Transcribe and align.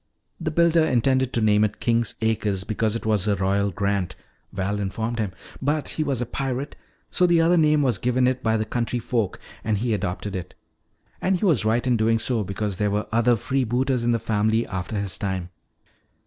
"The 0.39 0.49
builder 0.49 0.83
intended 0.83 1.31
to 1.33 1.41
name 1.41 1.63
it 1.63 1.79
'King's 1.79 2.15
Acres' 2.21 2.63
because 2.63 2.95
it 2.95 3.05
was 3.05 3.27
a 3.27 3.35
royal 3.35 3.69
grant," 3.69 4.15
Val 4.51 4.79
informed 4.79 5.19
him. 5.19 5.31
"But 5.61 5.89
he 5.89 6.03
was 6.03 6.21
a 6.21 6.25
pirate, 6.25 6.75
so 7.11 7.27
the 7.27 7.39
other 7.39 7.55
name 7.55 7.83
was 7.83 7.99
given 7.99 8.25
it 8.27 8.41
by 8.41 8.57
the 8.57 8.65
country 8.65 8.97
folk 8.97 9.39
and 9.63 9.77
he 9.77 9.93
adopted 9.93 10.35
it. 10.35 10.55
And 11.21 11.37
he 11.37 11.45
was 11.45 11.65
right 11.65 11.85
in 11.85 11.97
doing 11.97 12.17
so 12.17 12.43
because 12.43 12.77
there 12.77 12.89
were 12.89 13.05
other 13.11 13.35
freebooters 13.35 14.03
in 14.03 14.11
the 14.11 14.17
family 14.17 14.65
after 14.65 14.95
his 14.99 15.19
time." 15.19 15.51